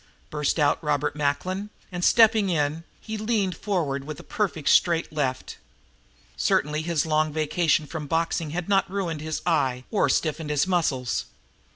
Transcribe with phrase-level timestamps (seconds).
[0.31, 5.59] burst out Robert Macklin, and, stepping in, he leaned forward with a perfect straight left.
[6.35, 11.25] Certainly his long vacation from boxing had not ruined his eye or stiffened his muscles.